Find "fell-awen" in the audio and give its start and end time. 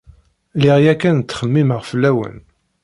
1.89-2.37